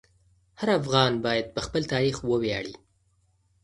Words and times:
هر 0.59 0.69
افغان 0.79 1.13
باید 1.25 1.45
په 1.55 1.59
خپل 1.65 1.81
تاریخ 1.93 2.15
وویاړي. 2.23 2.75